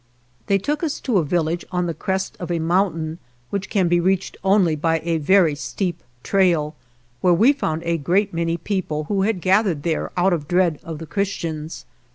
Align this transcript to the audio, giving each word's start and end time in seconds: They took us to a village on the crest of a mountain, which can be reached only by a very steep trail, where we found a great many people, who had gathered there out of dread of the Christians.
They 0.47 0.57
took 0.57 0.81
us 0.81 0.99
to 1.01 1.19
a 1.19 1.23
village 1.23 1.63
on 1.71 1.85
the 1.85 1.93
crest 1.93 2.35
of 2.39 2.49
a 2.49 2.57
mountain, 2.57 3.19
which 3.51 3.69
can 3.69 3.87
be 3.87 3.99
reached 3.99 4.35
only 4.43 4.75
by 4.75 4.99
a 5.03 5.19
very 5.19 5.53
steep 5.53 6.01
trail, 6.23 6.75
where 7.19 7.35
we 7.35 7.53
found 7.53 7.83
a 7.83 7.99
great 7.99 8.33
many 8.33 8.57
people, 8.57 9.03
who 9.03 9.21
had 9.21 9.41
gathered 9.41 9.83
there 9.83 10.11
out 10.17 10.33
of 10.33 10.47
dread 10.47 10.79
of 10.83 10.97
the 10.97 11.05
Christians. 11.05 11.85